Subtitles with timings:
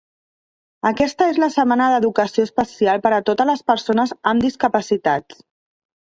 [0.89, 5.39] Aquesta és la setmana d'educació especial per a totes les persones amb discapacitats.